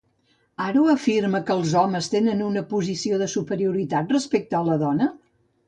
[0.67, 5.13] Haro afirma que els homes tenen una posició de superioritat respecte a la dona?